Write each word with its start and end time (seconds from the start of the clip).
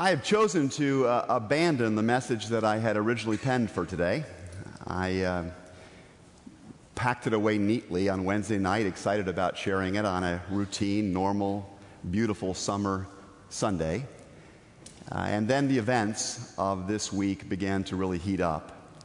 I 0.00 0.08
have 0.08 0.24
chosen 0.24 0.70
to 0.70 1.06
uh, 1.06 1.26
abandon 1.28 1.94
the 1.94 2.02
message 2.02 2.46
that 2.46 2.64
I 2.64 2.78
had 2.78 2.96
originally 2.96 3.36
penned 3.36 3.70
for 3.70 3.84
today. 3.84 4.24
I 4.86 5.20
uh, 5.20 5.44
packed 6.94 7.26
it 7.26 7.34
away 7.34 7.58
neatly 7.58 8.08
on 8.08 8.24
Wednesday 8.24 8.56
night, 8.56 8.86
excited 8.86 9.28
about 9.28 9.58
sharing 9.58 9.96
it 9.96 10.06
on 10.06 10.24
a 10.24 10.40
routine, 10.48 11.12
normal, 11.12 11.68
beautiful 12.10 12.54
summer 12.54 13.08
Sunday. 13.50 14.06
Uh, 15.12 15.18
and 15.18 15.46
then 15.46 15.68
the 15.68 15.76
events 15.76 16.54
of 16.56 16.88
this 16.88 17.12
week 17.12 17.50
began 17.50 17.84
to 17.84 17.94
really 17.94 18.16
heat 18.16 18.40
up. 18.40 18.96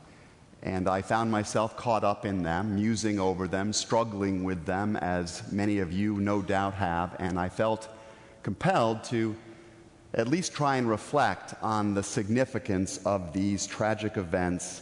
And 0.63 0.87
I 0.87 1.01
found 1.01 1.29
myself 1.29 1.75
caught 1.75 2.05
up 2.05 2.25
in 2.25 2.41
them, 2.41 2.75
musing 2.75 3.19
over 3.19 3.49
them, 3.49 3.73
struggling 3.73 4.45
with 4.45 4.65
them, 4.65 4.95
as 4.95 5.51
many 5.51 5.79
of 5.79 5.91
you 5.91 6.21
no 6.21 6.41
doubt 6.41 6.73
have. 6.75 7.17
And 7.19 7.37
I 7.37 7.49
felt 7.49 7.89
compelled 8.43 9.03
to 9.05 9.35
at 10.15 10.29
least 10.29 10.53
try 10.53 10.77
and 10.77 10.89
reflect 10.89 11.53
on 11.61 11.93
the 11.93 12.01
significance 12.01 12.99
of 13.05 13.33
these 13.33 13.67
tragic 13.67 14.15
events 14.15 14.81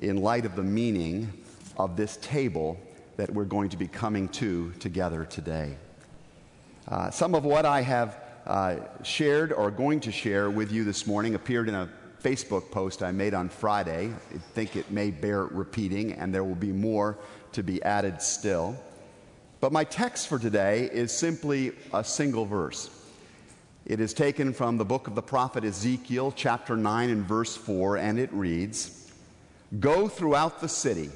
in 0.00 0.18
light 0.18 0.44
of 0.44 0.54
the 0.56 0.62
meaning 0.62 1.32
of 1.78 1.96
this 1.96 2.18
table 2.18 2.78
that 3.16 3.32
we're 3.32 3.44
going 3.44 3.70
to 3.70 3.78
be 3.78 3.88
coming 3.88 4.28
to 4.28 4.70
together 4.72 5.24
today. 5.24 5.74
Uh, 6.86 7.10
some 7.10 7.34
of 7.34 7.44
what 7.44 7.64
I 7.64 7.80
have 7.80 8.20
uh, 8.46 8.76
shared 9.02 9.54
or 9.54 9.70
going 9.70 10.00
to 10.00 10.12
share 10.12 10.50
with 10.50 10.70
you 10.70 10.84
this 10.84 11.06
morning 11.06 11.34
appeared 11.34 11.70
in 11.70 11.74
a 11.74 11.88
Facebook 12.22 12.70
post 12.70 13.02
I 13.02 13.10
made 13.10 13.32
on 13.32 13.48
Friday. 13.48 14.12
I 14.34 14.38
think 14.52 14.76
it 14.76 14.90
may 14.90 15.10
bear 15.10 15.44
repeating, 15.44 16.12
and 16.12 16.34
there 16.34 16.44
will 16.44 16.54
be 16.54 16.72
more 16.72 17.16
to 17.52 17.62
be 17.62 17.82
added 17.82 18.20
still. 18.20 18.76
But 19.60 19.72
my 19.72 19.84
text 19.84 20.28
for 20.28 20.38
today 20.38 20.90
is 20.92 21.10
simply 21.10 21.72
a 21.94 22.04
single 22.04 22.44
verse. 22.44 22.90
It 23.86 24.00
is 24.00 24.14
taken 24.14 24.54
from 24.54 24.78
the 24.78 24.84
book 24.84 25.08
of 25.08 25.14
the 25.14 25.20
prophet 25.20 25.62
Ezekiel, 25.62 26.32
chapter 26.34 26.74
9 26.74 27.10
and 27.10 27.22
verse 27.22 27.54
4, 27.54 27.98
and 27.98 28.18
it 28.18 28.32
reads 28.32 29.12
Go 29.78 30.08
throughout 30.08 30.62
the 30.62 30.70
city 30.70 31.10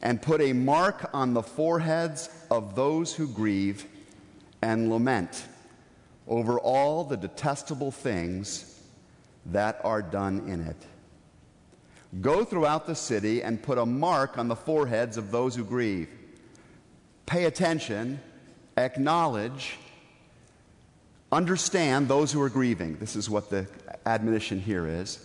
and 0.00 0.22
put 0.22 0.40
a 0.40 0.54
mark 0.54 1.10
on 1.12 1.34
the 1.34 1.42
foreheads 1.42 2.30
of 2.50 2.76
those 2.76 3.14
who 3.14 3.28
grieve 3.28 3.84
and 4.62 4.88
lament 4.88 5.44
over 6.26 6.58
all 6.58 7.04
the 7.04 7.16
detestable 7.16 7.90
things 7.90 8.80
that 9.44 9.78
are 9.84 10.00
done 10.00 10.48
in 10.48 10.62
it. 10.62 10.76
Go 12.22 12.42
throughout 12.42 12.86
the 12.86 12.94
city 12.94 13.42
and 13.42 13.62
put 13.62 13.76
a 13.76 13.84
mark 13.84 14.38
on 14.38 14.48
the 14.48 14.56
foreheads 14.56 15.18
of 15.18 15.30
those 15.30 15.54
who 15.54 15.64
grieve. 15.64 16.08
Pay 17.26 17.44
attention, 17.44 18.18
acknowledge, 18.78 19.76
understand 21.32 22.08
those 22.08 22.32
who 22.32 22.40
are 22.40 22.48
grieving. 22.48 22.96
This 22.98 23.16
is 23.16 23.28
what 23.28 23.50
the 23.50 23.66
admonition 24.04 24.60
here 24.60 24.86
is. 24.86 25.18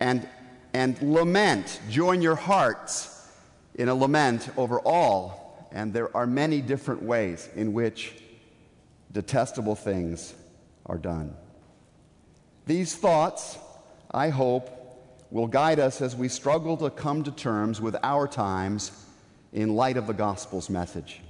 And, 0.00 0.28
and 0.72 1.00
lament, 1.02 1.80
join 1.90 2.22
your 2.22 2.36
hearts 2.36 3.28
in 3.74 3.88
a 3.88 3.94
lament 3.94 4.48
over 4.56 4.80
all. 4.80 5.68
And 5.72 5.92
there 5.92 6.16
are 6.16 6.26
many 6.26 6.60
different 6.60 7.02
ways 7.02 7.48
in 7.54 7.72
which 7.72 8.14
detestable 9.12 9.74
things 9.74 10.34
are 10.86 10.98
done. 10.98 11.34
These 12.66 12.94
thoughts, 12.94 13.58
I 14.10 14.28
hope, 14.28 14.70
will 15.30 15.46
guide 15.46 15.78
us 15.78 16.00
as 16.00 16.16
we 16.16 16.28
struggle 16.28 16.76
to 16.78 16.90
come 16.90 17.22
to 17.24 17.30
terms 17.30 17.80
with 17.80 17.96
our 18.02 18.26
times 18.26 18.92
in 19.52 19.74
light 19.74 19.96
of 19.96 20.06
the 20.06 20.14
gospel's 20.14 20.70
message. 20.70 21.20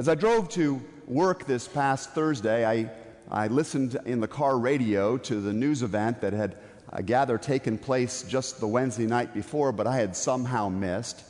As 0.00 0.08
I 0.08 0.14
drove 0.14 0.48
to 0.52 0.80
work 1.06 1.44
this 1.44 1.68
past 1.68 2.12
Thursday, 2.12 2.64
I, 2.64 2.90
I 3.30 3.48
listened 3.48 3.98
in 4.06 4.18
the 4.18 4.26
car 4.26 4.58
radio 4.58 5.18
to 5.18 5.42
the 5.42 5.52
news 5.52 5.82
event 5.82 6.22
that 6.22 6.32
had, 6.32 6.56
I 6.90 7.02
gather, 7.02 7.36
taken 7.36 7.76
place 7.76 8.22
just 8.22 8.60
the 8.60 8.66
Wednesday 8.66 9.04
night 9.04 9.34
before, 9.34 9.72
but 9.72 9.86
I 9.86 9.96
had 9.96 10.16
somehow 10.16 10.70
missed. 10.70 11.24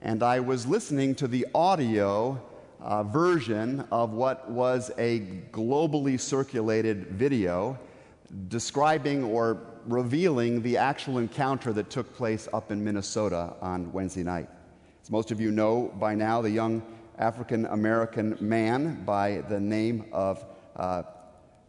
And 0.00 0.22
I 0.22 0.40
was 0.40 0.66
listening 0.66 1.14
to 1.16 1.28
the 1.28 1.46
audio 1.54 2.40
uh, 2.80 3.02
version 3.02 3.86
of 3.92 4.14
what 4.14 4.50
was 4.50 4.90
a 4.96 5.20
globally 5.52 6.18
circulated 6.18 7.08
video 7.08 7.78
describing 8.48 9.24
or 9.24 9.60
revealing 9.84 10.62
the 10.62 10.78
actual 10.78 11.18
encounter 11.18 11.70
that 11.74 11.90
took 11.90 12.14
place 12.14 12.48
up 12.54 12.72
in 12.72 12.82
Minnesota 12.82 13.52
on 13.60 13.92
Wednesday 13.92 14.22
night. 14.22 14.48
As 15.02 15.10
most 15.10 15.30
of 15.30 15.38
you 15.38 15.50
know 15.50 15.92
by 16.00 16.14
now, 16.14 16.40
the 16.40 16.48
young 16.48 16.82
African 17.20 17.66
American 17.66 18.36
man 18.40 19.04
by 19.04 19.42
the 19.48 19.60
name 19.60 20.06
of 20.12 20.44
uh, 20.74 21.04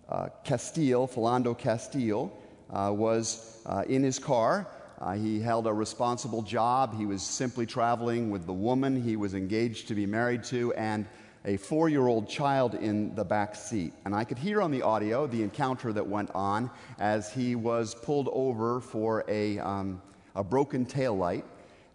uh, 0.09 0.29
Castile, 0.43 1.07
Philando 1.07 1.55
Castile, 1.57 2.31
uh, 2.71 2.91
was 2.91 3.61
uh, 3.67 3.83
in 3.87 4.01
his 4.01 4.17
car 4.17 4.67
uh, 5.01 5.13
he 5.13 5.39
held 5.39 5.65
a 5.65 5.73
responsible 5.73 6.43
job. 6.43 6.95
He 6.95 7.07
was 7.07 7.23
simply 7.23 7.65
traveling 7.65 8.29
with 8.29 8.45
the 8.45 8.53
woman 8.53 9.01
he 9.01 9.15
was 9.15 9.33
engaged 9.33 9.87
to 9.87 9.95
be 9.95 10.05
married 10.05 10.43
to 10.45 10.73
and 10.73 11.07
a 11.43 11.57
four 11.57 11.89
year 11.89 12.05
old 12.05 12.29
child 12.29 12.75
in 12.75 13.15
the 13.15 13.23
back 13.23 13.55
seat. 13.55 13.93
And 14.05 14.13
I 14.13 14.23
could 14.23 14.37
hear 14.37 14.61
on 14.61 14.69
the 14.69 14.83
audio 14.83 15.25
the 15.25 15.41
encounter 15.41 15.91
that 15.91 16.05
went 16.05 16.29
on 16.35 16.69
as 16.99 17.33
he 17.33 17.55
was 17.55 17.95
pulled 17.95 18.29
over 18.31 18.79
for 18.79 19.25
a, 19.27 19.57
um, 19.57 20.03
a 20.35 20.43
broken 20.43 20.85
tail 20.85 21.17
light. 21.17 21.45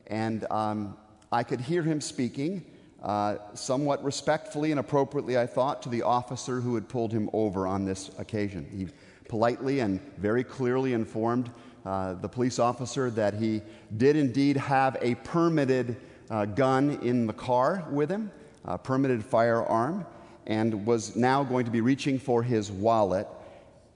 And 0.09 0.45
um, 0.51 0.97
I 1.31 1.45
could 1.45 1.61
hear 1.61 1.85
him 1.85 2.01
speaking. 2.01 2.65
Uh, 3.07 3.39
somewhat 3.55 4.03
respectfully 4.03 4.73
and 4.73 4.81
appropriately, 4.81 5.39
I 5.39 5.47
thought, 5.47 5.81
to 5.83 5.89
the 5.89 6.03
officer 6.03 6.61
who 6.61 6.75
had 6.75 6.89
pulled 6.89 7.13
him 7.13 7.31
over 7.33 7.65
on 7.65 7.85
this 7.85 8.11
occasion. 8.19 8.67
He 8.77 8.89
politely 9.29 9.79
and 9.79 10.01
very 10.17 10.43
clearly 10.43 10.93
informed 10.93 11.53
uh, 11.85 12.15
the 12.15 12.29
police 12.29 12.59
officer 12.59 13.09
that 13.11 13.35
he 13.35 13.63
did 13.97 14.17
indeed 14.17 14.57
have 14.57 14.97
a 15.01 15.15
permitted 15.15 15.97
uh, 16.31 16.47
gun 16.47 16.99
in 17.01 17.29
the 17.29 17.33
car 17.33 17.87
with 17.93 18.11
him, 18.11 18.29
a 18.65 18.77
permitted 18.77 19.25
firearm, 19.25 20.05
and 20.49 20.85
was 20.85 21.15
now 21.15 21.45
going 21.45 21.65
to 21.65 21.71
be 21.71 21.81
reaching 21.81 22.19
for 22.19 22.43
his 22.43 22.73
wallet. 22.73 23.29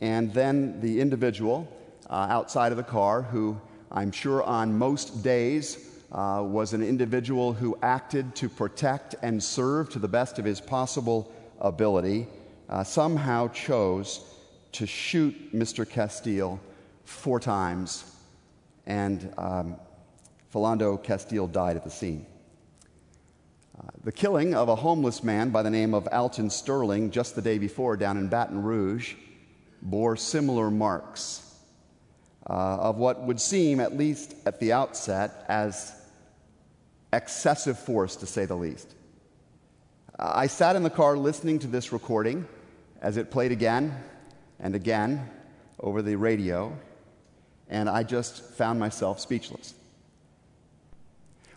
And 0.01 0.33
then 0.33 0.81
the 0.81 1.01
individual 1.01 1.67
uh, 2.09 2.29
outside 2.31 2.71
of 2.71 2.77
the 2.77 2.85
car, 2.85 3.23
who 3.23 3.61
I'm 3.91 4.13
sure 4.13 4.45
on 4.45 4.79
most 4.79 5.25
days 5.25 5.90
uh, 6.13 6.43
was 6.45 6.73
an 6.73 6.83
individual 6.83 7.53
who 7.53 7.79
acted 7.83 8.35
to 8.37 8.49
protect 8.49 9.15
and 9.23 9.43
serve 9.43 9.91
to 9.91 9.99
the 9.99 10.09
best 10.09 10.39
of 10.39 10.45
his 10.45 10.61
possible 10.61 11.33
ability, 11.61 12.27
uh, 12.69 12.83
somehow 12.83 13.49
chose 13.49 14.25
to 14.73 14.87
shoot 14.87 15.55
Mr. 15.55 15.89
Castile 15.89 16.61
four 17.05 17.41
times, 17.41 18.17
and 18.87 19.33
um, 19.39 19.77
Philando 20.53 21.01
Castile 21.03 21.47
died 21.47 21.77
at 21.77 21.85
the 21.85 21.91
scene. 21.91 22.27
Uh, 23.79 23.89
the 24.05 24.13
killing 24.13 24.55
of 24.55 24.69
a 24.69 24.77
homeless 24.77 25.23
man 25.23 25.51
by 25.51 25.63
the 25.63 25.71
name 25.71 25.95
of 25.95 26.09
Alton 26.13 26.51
Sterling 26.51 27.11
just 27.11 27.35
the 27.35 27.43
day 27.43 27.59
before 27.59 27.97
down 27.97 28.17
in 28.17 28.29
Baton 28.29 28.63
Rouge 28.63 29.15
bore 29.83 30.17
similar 30.17 30.71
marks 30.71 31.55
uh, 32.49 32.53
of 32.53 32.97
what 32.97 33.23
would 33.23 33.41
seem, 33.41 33.81
at 33.81 33.97
least 33.97 34.35
at 34.45 34.59
the 34.61 34.73
outset, 34.73 35.45
as 35.49 36.00
excessive 37.13 37.79
force, 37.79 38.17
to 38.17 38.27
say 38.27 38.45
the 38.45 38.57
least. 38.57 38.95
I 40.19 40.49
sat 40.49 40.77
in 40.77 40.83
the 40.83 40.91
car 40.91 41.17
listening 41.17 41.59
to 41.61 41.67
this 41.67 41.93
recording 41.93 42.47
as 43.01 43.17
it 43.17 43.31
played 43.31 43.53
again 43.53 44.03
and 44.59 44.75
again 44.75 45.29
over 45.79 46.03
the 46.03 46.17
radio 46.17 46.77
and 47.71 47.89
I 47.89 48.03
just 48.03 48.43
found 48.43 48.79
myself 48.81 49.21
speechless. 49.21 49.75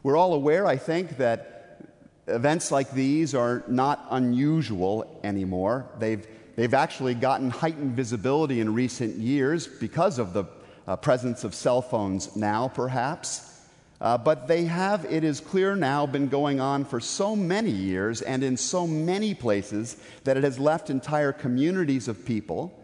We're 0.04 0.16
all 0.16 0.34
aware, 0.34 0.68
I 0.68 0.78
think, 0.78 1.18
that 1.18 1.82
events 2.28 2.72
like 2.72 2.92
these 2.92 3.34
are 3.34 3.64
not 3.68 4.06
unusual 4.12 5.20
anymore. 5.24 5.88
They've, 5.98 6.26
they've 6.56 6.74
actually 6.74 7.16
gotten 7.16 7.50
heightened 7.50 7.96
visibility 7.96 8.60
in 8.62 8.74
recent 8.74 9.18
years 9.18 9.68
because 9.68 10.20
of 10.20 10.34
the 10.34 10.46
uh, 10.88 10.96
presence 10.98 11.44
of 11.44 11.56
cell 11.56 11.82
phones 11.82 12.36
now, 12.36 12.68
perhaps. 12.68 13.53
Uh, 14.02 14.18
but 14.18 14.48
they 14.48 14.66
have, 14.66 15.06
it 15.06 15.24
is 15.24 15.40
clear 15.40 15.76
now, 15.76 16.06
been 16.06 16.28
going 16.28 16.60
on 16.60 16.84
for 16.84 17.00
so 17.00 17.36
many 17.36 17.72
years 17.72 18.22
and 18.22 18.44
in 18.44 18.58
so 18.58 18.86
many 18.86 19.34
places 19.34 19.98
that 20.24 20.36
it 20.36 20.44
has 20.44 20.60
left 20.60 20.90
entire 20.90 21.32
communities 21.32 22.08
of 22.08 22.26
people 22.26 22.78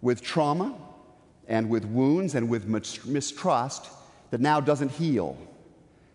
with 0.00 0.22
trauma 0.22 0.74
and 1.48 1.68
with 1.68 1.84
wounds 1.84 2.34
and 2.34 2.48
with 2.48 2.66
mistrust 2.66 3.90
that 4.30 4.40
now 4.40 4.60
doesn't 4.60 4.90
heal, 4.90 5.36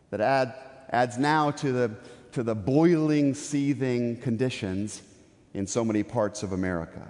that 0.10 0.22
add, 0.22 0.54
adds 0.90 1.18
now 1.18 1.52
to 1.52 1.72
the, 1.72 1.92
to 2.32 2.42
the 2.42 2.56
boiling, 2.56 3.34
seething 3.34 4.18
conditions 4.18 5.04
in 5.54 5.68
so 5.68 5.86
many 5.86 6.04
parts 6.04 6.44
of 6.44 6.54
America. 6.54 7.08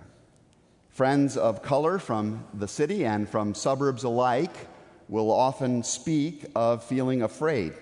Friends 0.90 1.38
of 1.38 1.62
color 1.62 2.00
from 2.00 2.46
the 2.54 2.68
city 2.68 3.06
and 3.06 3.30
from 3.30 3.54
suburbs 3.54 4.04
alike 4.04 4.68
will 5.10 5.32
often 5.32 5.84
speak 5.84 6.46
of 6.56 6.84
feeling 6.84 7.24
afraid 7.24 7.74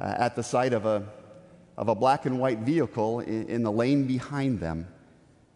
uh, 0.00 0.14
at 0.18 0.36
the 0.36 0.42
sight 0.42 0.72
of 0.72 0.84
a, 0.84 1.06
of 1.78 1.88
a 1.88 1.94
black 1.94 2.26
and 2.26 2.38
white 2.38 2.58
vehicle 2.58 3.20
in, 3.20 3.48
in 3.48 3.62
the 3.62 3.72
lane 3.72 4.06
behind 4.06 4.60
them 4.60 4.86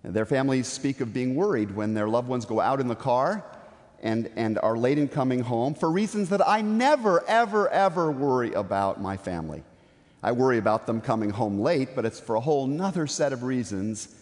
Their 0.05 0.27
families 0.27 0.69
speak 0.69 1.01
of 1.01 1.15
being 1.15 1.35
worried 1.35 1.75
when 1.75 1.95
their 1.95 2.09
loved 2.09 2.29
ones 2.29 2.45
go 2.45 2.61
out 2.61 2.79
in 2.79 2.89
the 2.89 2.95
car 2.95 3.43
and, 4.03 4.31
and 4.37 4.59
are 4.59 4.77
late 4.77 4.99
in 4.99 5.09
coming 5.09 5.41
home 5.41 5.75
for 5.75 5.91
reasons 5.91 6.29
that 6.29 6.47
I 6.47 6.61
never, 6.61 7.25
ever, 7.27 7.71
ever 7.71 8.13
worry 8.13 8.53
about 8.53 9.01
my 9.01 9.17
family. 9.17 9.65
I 10.23 10.33
worry 10.33 10.59
about 10.59 10.87
them 10.87 11.01
coming 11.01 11.31
home 11.31 11.59
late, 11.59 11.91
but 11.95 12.05
it's 12.05 12.21
for 12.21 12.35
a 12.35 12.41
whole 12.41 12.67
nother 12.67 13.07
set 13.07 13.33
of 13.33 13.43
reasons 13.43 14.15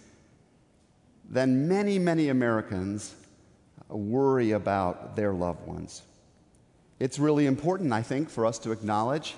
than 1.29 1.67
many, 1.67 1.99
many 1.99 2.29
Americans 2.29 3.15
worry 3.89 4.53
about 4.53 5.17
their 5.17 5.33
loved 5.33 5.67
ones. 5.67 6.03
It's 7.03 7.19
really 7.19 7.47
important, 7.47 7.93
I 7.93 8.03
think, 8.03 8.31
for 8.31 8.47
us 8.47 8.61
to 8.61 8.71
acknowledge 8.71 9.35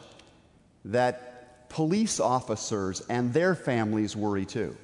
that 0.84 1.70
police 1.70 2.20
officers 2.20 3.00
and 3.08 3.32
their 3.32 3.55
families 3.55 4.14
worry 4.14 4.44
too. 4.44 4.76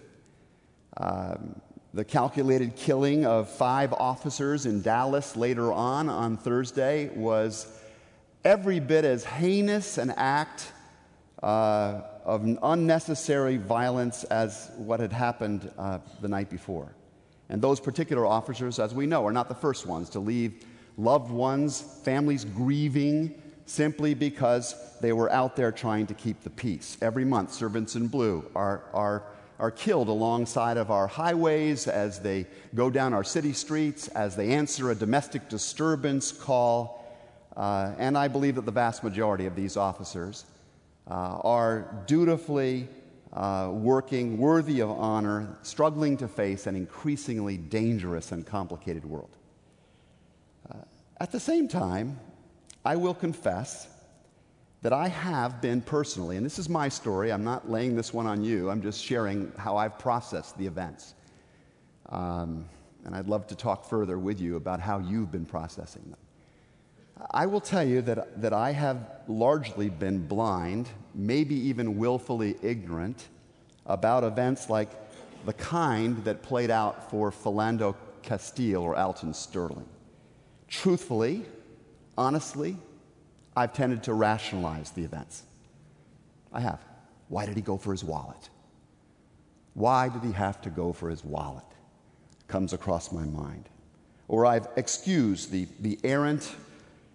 Um, 0.96 1.60
the 1.92 2.06
calculated 2.06 2.76
killing 2.76 3.26
of 3.26 3.50
five 3.50 3.92
officers 3.92 4.64
in 4.64 4.80
Dallas 4.80 5.36
later 5.36 5.70
on 5.70 6.08
on 6.08 6.38
Thursday 6.38 7.10
was 7.14 7.66
every 8.46 8.80
bit 8.80 9.04
as 9.04 9.24
heinous 9.24 9.98
an 9.98 10.12
act 10.12 10.72
uh, 11.42 12.00
of 12.24 12.46
unnecessary 12.62 13.58
violence 13.58 14.24
as 14.24 14.70
what 14.78 15.00
had 15.00 15.12
happened 15.12 15.70
uh, 15.76 15.98
the 16.22 16.28
night 16.28 16.48
before. 16.48 16.94
And 17.50 17.60
those 17.60 17.78
particular 17.78 18.24
officers, 18.24 18.78
as 18.78 18.94
we 18.94 19.04
know, 19.04 19.26
are 19.26 19.32
not 19.34 19.50
the 19.50 19.54
first 19.54 19.84
ones 19.84 20.08
to 20.08 20.18
leave 20.18 20.64
loved 21.02 21.30
ones, 21.30 21.80
families 22.04 22.44
grieving 22.44 23.40
simply 23.66 24.14
because 24.14 24.74
they 25.00 25.12
were 25.12 25.30
out 25.30 25.56
there 25.56 25.72
trying 25.72 26.06
to 26.06 26.14
keep 26.14 26.42
the 26.42 26.50
peace. 26.50 26.96
Every 27.00 27.24
month, 27.24 27.52
servants 27.52 27.94
in 27.94 28.08
blue 28.08 28.50
are, 28.54 28.82
are 28.92 29.22
are 29.60 29.70
killed 29.70 30.08
alongside 30.08 30.78
of 30.78 30.90
our 30.90 31.06
highways 31.06 31.86
as 31.86 32.18
they 32.18 32.46
go 32.74 32.88
down 32.88 33.12
our 33.12 33.22
city 33.22 33.52
streets, 33.52 34.08
as 34.08 34.34
they 34.34 34.52
answer 34.52 34.90
a 34.90 34.94
domestic 34.94 35.50
disturbance 35.50 36.32
call. 36.32 37.04
Uh, 37.54 37.92
and 37.98 38.16
I 38.16 38.26
believe 38.26 38.54
that 38.54 38.64
the 38.64 38.72
vast 38.72 39.04
majority 39.04 39.44
of 39.44 39.54
these 39.54 39.76
officers 39.76 40.46
uh, 41.06 41.40
are 41.44 42.02
dutifully 42.06 42.88
uh, 43.34 43.68
working, 43.70 44.38
worthy 44.38 44.80
of 44.80 44.90
honor, 44.90 45.58
struggling 45.62 46.16
to 46.16 46.26
face 46.26 46.66
an 46.66 46.74
increasingly 46.74 47.58
dangerous 47.58 48.32
and 48.32 48.46
complicated 48.46 49.04
world. 49.04 49.36
At 51.20 51.30
the 51.30 51.40
same 51.40 51.68
time, 51.68 52.18
I 52.82 52.96
will 52.96 53.12
confess 53.12 53.88
that 54.80 54.94
I 54.94 55.08
have 55.08 55.60
been 55.60 55.82
personally, 55.82 56.38
and 56.38 56.46
this 56.46 56.58
is 56.58 56.70
my 56.70 56.88
story, 56.88 57.30
I'm 57.30 57.44
not 57.44 57.70
laying 57.70 57.94
this 57.94 58.14
one 58.14 58.26
on 58.26 58.42
you, 58.42 58.70
I'm 58.70 58.80
just 58.80 59.04
sharing 59.04 59.52
how 59.58 59.76
I've 59.76 59.98
processed 59.98 60.56
the 60.56 60.66
events. 60.66 61.14
Um, 62.08 62.64
and 63.04 63.14
I'd 63.14 63.28
love 63.28 63.46
to 63.48 63.54
talk 63.54 63.84
further 63.84 64.18
with 64.18 64.40
you 64.40 64.56
about 64.56 64.80
how 64.80 64.98
you've 64.98 65.30
been 65.30 65.44
processing 65.44 66.02
them. 66.08 66.18
I 67.32 67.44
will 67.44 67.60
tell 67.60 67.86
you 67.86 68.00
that, 68.02 68.40
that 68.40 68.54
I 68.54 68.72
have 68.72 69.20
largely 69.28 69.90
been 69.90 70.26
blind, 70.26 70.88
maybe 71.14 71.54
even 71.54 71.98
willfully 71.98 72.56
ignorant, 72.62 73.28
about 73.84 74.24
events 74.24 74.70
like 74.70 74.88
the 75.44 75.52
kind 75.52 76.24
that 76.24 76.42
played 76.42 76.70
out 76.70 77.10
for 77.10 77.30
Philando 77.30 77.94
Castile 78.22 78.82
or 78.82 78.96
Alton 78.96 79.34
Sterling. 79.34 79.86
Truthfully, 80.70 81.44
honestly, 82.16 82.76
I've 83.56 83.74
tended 83.74 84.04
to 84.04 84.14
rationalize 84.14 84.90
the 84.92 85.02
events. 85.02 85.42
I 86.52 86.60
have. 86.60 86.80
Why 87.28 87.44
did 87.44 87.56
he 87.56 87.62
go 87.62 87.76
for 87.76 87.90
his 87.92 88.04
wallet? 88.04 88.48
Why 89.74 90.08
did 90.08 90.22
he 90.22 90.32
have 90.32 90.62
to 90.62 90.70
go 90.70 90.92
for 90.92 91.10
his 91.10 91.24
wallet? 91.24 91.64
Comes 92.48 92.72
across 92.72 93.12
my 93.12 93.24
mind. 93.24 93.68
Or 94.28 94.46
I've 94.46 94.68
excused 94.76 95.50
the, 95.50 95.66
the 95.80 95.98
errant 96.04 96.54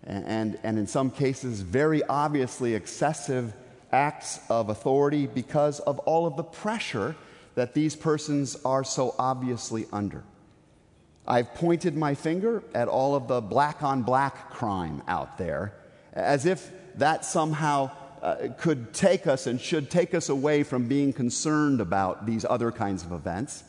and, 0.04 0.26
and, 0.26 0.60
and 0.64 0.78
in 0.78 0.86
some 0.86 1.10
cases 1.10 1.62
very 1.62 2.04
obviously 2.04 2.76
excessive 2.76 3.54
acts 3.92 4.40
of 4.50 4.70
authority 4.70 5.28
because 5.28 5.80
of 5.82 6.00
all 6.00 6.26
of 6.26 6.36
the 6.36 6.44
pressure 6.44 7.16
that 7.56 7.74
these 7.74 7.96
persons 7.96 8.58
are 8.66 8.84
so 8.84 9.16
obviously 9.18 9.86
under. 9.94 10.24
I've 11.28 11.54
pointed 11.56 11.96
my 11.96 12.14
finger 12.14 12.64
at 12.74 12.88
all 12.88 13.16
of 13.16 13.28
the 13.28 13.42
black 13.42 13.82
on 13.84 14.04
black 14.04 14.52
crime 14.52 15.02
out 15.08 15.38
there 15.38 15.74
as 16.16 16.46
if 16.46 16.72
that 16.96 17.26
somehow 17.26 17.92
uh, 18.22 18.48
could 18.58 18.94
take 18.94 19.28
us 19.28 19.48
and 19.48 19.60
should 19.60 19.92
take 19.92 20.14
us 20.14 20.30
away 20.30 20.64
from 20.64 20.88
being 20.88 21.14
concerned 21.14 21.82
about 21.82 22.26
these 22.26 22.46
other 22.46 22.72
kinds 22.72 23.04
of 23.04 23.12
events, 23.12 23.64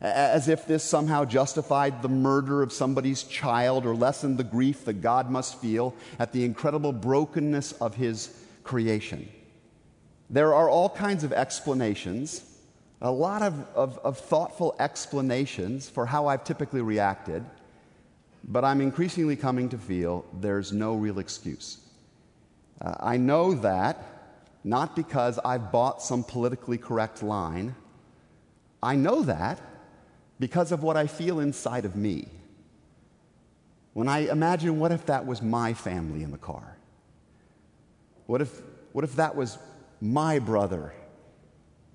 as 0.00 0.48
if 0.48 0.66
this 0.66 0.84
somehow 0.84 1.24
justified 1.24 2.02
the 2.02 2.08
murder 2.08 2.62
of 2.62 2.72
somebody's 2.72 3.24
child 3.24 3.84
or 3.84 3.96
lessened 3.96 4.38
the 4.38 4.44
grief 4.44 4.84
that 4.84 5.00
God 5.00 5.30
must 5.30 5.60
feel 5.60 5.94
at 6.18 6.32
the 6.32 6.44
incredible 6.44 6.92
brokenness 6.92 7.72
of 7.72 7.96
His 7.96 8.44
creation. 8.62 9.28
There 10.30 10.54
are 10.54 10.68
all 10.68 10.90
kinds 10.90 11.24
of 11.24 11.32
explanations, 11.32 12.44
a 13.00 13.10
lot 13.10 13.42
of, 13.42 13.66
of, 13.74 13.98
of 13.98 14.18
thoughtful 14.18 14.74
explanations 14.80 15.88
for 15.88 16.06
how 16.06 16.26
I've 16.26 16.44
typically 16.44 16.80
reacted. 16.80 17.44
But 18.44 18.64
I'm 18.64 18.80
increasingly 18.80 19.36
coming 19.36 19.68
to 19.68 19.78
feel 19.78 20.24
there's 20.40 20.72
no 20.72 20.94
real 20.94 21.18
excuse. 21.18 21.78
Uh, 22.80 22.94
I 23.00 23.16
know 23.16 23.54
that 23.54 24.18
not 24.64 24.96
because 24.96 25.38
I've 25.44 25.70
bought 25.70 26.02
some 26.02 26.24
politically 26.24 26.78
correct 26.78 27.22
line. 27.22 27.74
I 28.82 28.96
know 28.96 29.22
that 29.22 29.60
because 30.40 30.72
of 30.72 30.82
what 30.82 30.96
I 30.96 31.06
feel 31.06 31.40
inside 31.40 31.84
of 31.84 31.96
me. 31.96 32.28
When 33.92 34.08
I 34.08 34.30
imagine, 34.30 34.78
what 34.78 34.92
if 34.92 35.06
that 35.06 35.26
was 35.26 35.42
my 35.42 35.74
family 35.74 36.22
in 36.22 36.30
the 36.30 36.38
car? 36.38 36.76
What 38.26 38.40
if, 38.40 38.60
what 38.92 39.04
if 39.04 39.16
that 39.16 39.34
was 39.34 39.58
my 40.00 40.38
brother 40.38 40.92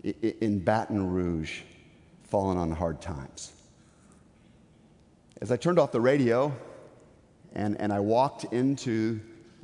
in 0.04 0.60
Baton 0.60 1.10
Rouge 1.10 1.62
fallen 2.24 2.58
on 2.58 2.72
hard 2.72 3.02
times? 3.02 3.54
As 5.42 5.52
I 5.52 5.58
turned 5.58 5.80
off 5.80 5.92
the 5.92 6.02
radio 6.02 6.56
and, 7.54 7.80
and 7.80 7.92
I 7.92 8.00
walked 8.00 8.46
into 8.46 9.20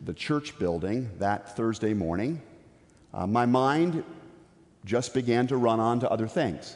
the 0.05 0.13
church 0.13 0.57
building 0.59 1.09
that 1.19 1.55
Thursday 1.55 1.93
morning, 1.93 2.41
uh, 3.13 3.27
my 3.27 3.45
mind 3.45 4.03
just 4.85 5.13
began 5.13 5.47
to 5.47 5.57
run 5.57 5.79
on 5.79 5.99
to 6.01 6.09
other 6.09 6.27
things. 6.27 6.75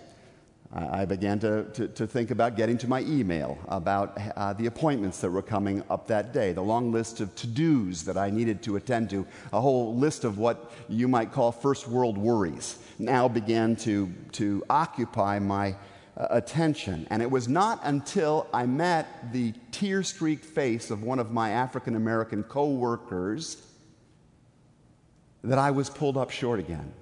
I 0.76 1.06
began 1.06 1.38
to, 1.40 1.66
to, 1.66 1.88
to, 1.88 2.08
think 2.08 2.32
about 2.32 2.56
getting 2.58 2.80
to 2.80 2.88
my 2.88 3.02
email, 3.02 3.60
about 3.68 4.20
uh, 4.36 4.54
the 4.54 4.66
appointments 4.66 5.22
that 5.22 5.30
were 5.30 5.44
coming 5.44 5.84
up 5.88 6.08
that 6.08 6.34
day, 6.34 6.52
the 6.52 6.64
long 6.64 6.92
list 6.92 7.20
of 7.22 7.36
to 7.36 7.48
dos 7.48 8.04
that 8.06 8.18
I 8.18 8.32
needed 8.32 8.64
to 8.64 8.76
attend 8.78 9.12
to, 9.12 9.26
a 9.52 9.62
whole 9.62 9.96
list 9.96 10.24
of 10.24 10.40
what 10.40 10.72
you 10.90 11.08
might 11.08 11.32
call 11.32 11.52
first 11.52 11.88
world 11.88 12.18
worries 12.18 12.80
now 12.98 13.28
began 13.28 13.76
to, 13.78 14.12
to 14.32 14.64
occupy 14.68 15.38
my 15.38 15.76
uh, 16.18 16.28
attention. 16.32 17.06
And 17.12 17.22
it 17.22 17.30
was 17.30 17.48
not 17.48 17.80
until 17.84 18.48
I 18.52 18.66
met 18.66 19.32
the 19.32 19.54
tear 19.72 20.02
streaked 20.02 20.46
face 20.46 20.90
of 20.90 21.04
one 21.04 21.20
of 21.20 21.32
my 21.32 21.52
African 21.52 21.96
American 21.96 22.42
co 22.42 22.70
workers 22.70 23.62
that 25.44 25.60
I 25.60 25.70
was 25.70 25.92
pulled 25.92 26.18
up 26.18 26.32
short 26.32 26.60
again. 26.60 26.94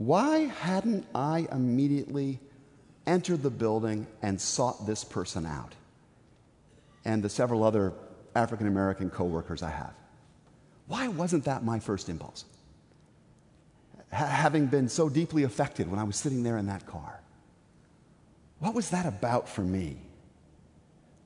Why 0.00 0.46
hadn't 0.62 1.06
I 1.14 1.46
immediately 1.52 2.40
entered 3.06 3.42
the 3.42 3.50
building 3.50 4.06
and 4.22 4.40
sought 4.40 4.86
this 4.86 5.04
person 5.04 5.44
out? 5.44 5.74
And 7.04 7.22
the 7.22 7.28
several 7.28 7.62
other 7.62 7.92
African 8.34 8.66
American 8.66 9.10
coworkers 9.10 9.62
I 9.62 9.68
have. 9.68 9.92
Why 10.86 11.08
wasn't 11.08 11.44
that 11.44 11.64
my 11.64 11.80
first 11.80 12.08
impulse? 12.08 12.46
having 14.10 14.66
been 14.66 14.88
so 14.88 15.08
deeply 15.08 15.42
affected 15.44 15.88
when 15.88 16.00
I 16.00 16.04
was 16.04 16.16
sitting 16.16 16.42
there 16.42 16.56
in 16.56 16.66
that 16.66 16.86
car. 16.86 17.20
What 18.58 18.74
was 18.74 18.90
that 18.90 19.04
about 19.04 19.48
for 19.48 19.60
me? 19.60 19.98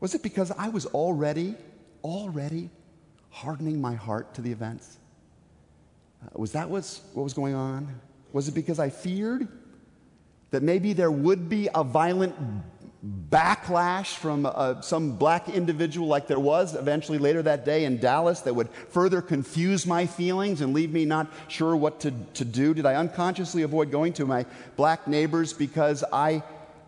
Was 0.01 0.17
it 0.17 0.23
because 0.23 0.51
I 0.51 0.69
was 0.69 0.85
already, 0.87 1.55
already 2.03 2.71
hardening 3.31 3.81
my 3.81 3.95
heart 3.95 4.35
to 4.35 4.43
the 4.43 4.53
events? 4.53 4.99
Uh, 6.23 6.29
was 6.35 6.53
that 6.53 6.69
what's, 6.69 7.01
what 7.15 7.23
was 7.23 7.33
going 7.33 7.55
on? 7.55 7.89
Was 8.35 8.49
it 8.49 8.53
because 8.53 8.81
I 8.81 8.91
feared 8.91 9.47
that 10.51 10.63
maybe 10.63 10.93
there 10.93 11.11
would 11.11 11.49
be 11.49 11.69
a 11.73 11.85
violent 11.85 12.35
backlash 13.31 14.17
from 14.17 14.45
uh, 14.45 14.81
some 14.81 15.17
black 15.17 15.49
individual 15.49 16.09
like 16.09 16.27
there 16.27 16.41
was 16.41 16.75
eventually 16.75 17.19
later 17.19 17.43
that 17.43 17.65
day 17.65 17.85
in 17.85 17.99
Dallas 17.99 18.41
that 18.41 18.55
would 18.55 18.69
further 18.91 19.23
confuse 19.23 19.87
my 19.87 20.05
feelings 20.07 20.61
and 20.63 20.75
leave 20.75 20.93
me 20.93 21.05
not 21.05 21.31
sure 21.47 21.77
what 21.77 22.01
to, 22.01 22.11
to 22.35 22.45
do? 22.45 22.75
Did 22.75 22.87
I 22.87 22.97
unconsciously 22.97 23.63
avoid 23.63 23.93
going 23.93 24.13
to 24.15 24.27
my 24.27 24.47
black 24.75 25.07
neighbors 25.07 25.53
because 25.53 26.03
I 26.13 26.43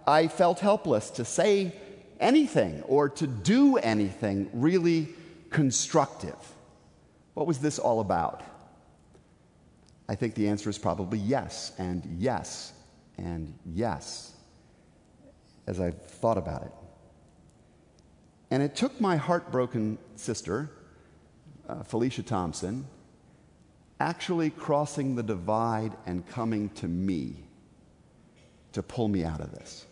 I 0.04 0.26
felt 0.26 0.58
helpless 0.58 1.10
to 1.10 1.24
say 1.24 1.72
anything 2.18 2.82
or 2.82 3.08
to 3.10 3.26
do 3.28 3.76
anything 3.76 4.50
really 4.52 5.08
constructive. 5.50 6.36
What 7.34 7.46
was 7.46 7.58
this 7.58 7.78
all 7.78 8.00
about? 8.00 8.42
I 10.08 10.14
think 10.14 10.34
the 10.34 10.48
answer 10.48 10.70
is 10.70 10.78
probably 10.78 11.18
yes, 11.18 11.72
and 11.78 12.04
yes, 12.18 12.72
and 13.18 13.52
yes. 13.64 14.32
as 15.66 15.80
I've 15.80 16.00
thought 16.02 16.38
about 16.38 16.62
it. 16.62 16.72
And 18.50 18.62
it 18.62 18.76
took 18.76 19.00
my 19.00 19.16
heartbroken 19.16 19.98
sister, 20.14 20.70
uh, 21.68 21.82
Felicia 21.82 22.22
Thompson, 22.22 22.86
actually 23.98 24.50
crossing 24.50 25.16
the 25.16 25.22
divide 25.22 25.92
and 26.06 26.26
coming 26.28 26.68
to 26.70 26.86
me 26.86 27.44
to 28.72 28.82
pull 28.82 29.08
me 29.08 29.24
out 29.24 29.40
of 29.40 29.50
this, 29.52 29.86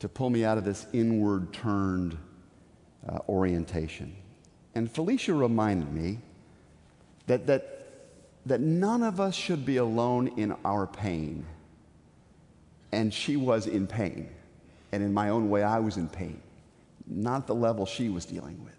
to 0.00 0.08
pull 0.08 0.30
me 0.30 0.44
out 0.44 0.58
of 0.58 0.64
this 0.64 0.86
inward 0.92 1.52
turned 1.52 2.16
uh, 3.08 3.18
orientation. 3.28 4.16
And 4.74 4.90
Felicia 4.90 5.34
reminded 5.34 5.92
me 5.92 6.18
that, 7.26 7.46
that, 7.46 7.73
that 8.46 8.60
none 8.60 9.02
of 9.02 9.20
us 9.20 9.34
should 9.34 9.64
be 9.64 9.78
alone 9.78 10.28
in 10.36 10.54
our 10.64 10.86
pain. 10.86 11.46
And 12.92 13.12
she 13.12 13.36
was 13.36 13.66
in 13.66 13.86
pain. 13.86 14.28
And 14.92 15.02
in 15.02 15.12
my 15.12 15.30
own 15.30 15.50
way, 15.50 15.62
I 15.62 15.78
was 15.80 15.96
in 15.96 16.08
pain, 16.08 16.40
not 17.06 17.46
the 17.46 17.54
level 17.54 17.86
she 17.86 18.08
was 18.08 18.24
dealing 18.24 18.62
with. 18.62 18.76